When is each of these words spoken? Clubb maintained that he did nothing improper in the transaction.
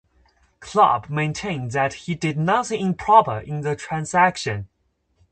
Clubb 0.59 1.11
maintained 1.11 1.73
that 1.73 1.93
he 1.93 2.15
did 2.15 2.35
nothing 2.35 2.81
improper 2.83 3.37
in 3.37 3.61
the 3.61 3.75
transaction. 3.75 4.67